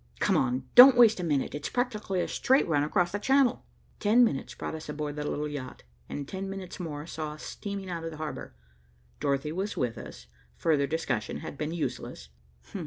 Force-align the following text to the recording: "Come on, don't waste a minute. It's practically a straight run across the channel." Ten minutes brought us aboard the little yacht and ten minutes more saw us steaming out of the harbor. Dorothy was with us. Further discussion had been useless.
"Come 0.19 0.35
on, 0.35 0.63
don't 0.73 0.97
waste 0.97 1.19
a 1.19 1.23
minute. 1.23 1.53
It's 1.53 1.69
practically 1.69 2.21
a 2.21 2.27
straight 2.27 2.67
run 2.67 2.81
across 2.81 3.11
the 3.11 3.19
channel." 3.19 3.67
Ten 3.99 4.23
minutes 4.23 4.55
brought 4.55 4.73
us 4.73 4.89
aboard 4.89 5.15
the 5.15 5.29
little 5.29 5.47
yacht 5.47 5.83
and 6.09 6.27
ten 6.27 6.49
minutes 6.49 6.79
more 6.79 7.05
saw 7.05 7.33
us 7.33 7.43
steaming 7.43 7.87
out 7.91 8.03
of 8.03 8.09
the 8.09 8.17
harbor. 8.17 8.55
Dorothy 9.19 9.51
was 9.51 9.77
with 9.77 9.99
us. 9.99 10.25
Further 10.57 10.87
discussion 10.87 11.41
had 11.41 11.55
been 11.55 11.71
useless. 11.71 12.29